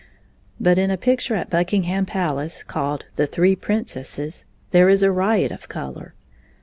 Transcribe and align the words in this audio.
But 0.59 0.79
in 0.79 0.89
a 0.89 0.97
picture 0.97 1.35
at 1.35 1.51
Buckingham 1.51 2.07
Palace 2.07 2.63
called 2.63 3.05
"The 3.17 3.27
Three 3.27 3.55
Princesses" 3.55 4.47
there 4.71 4.89
is 4.89 5.03
a 5.03 5.11
riot 5.11 5.51
of 5.51 5.69
color. 5.69 6.15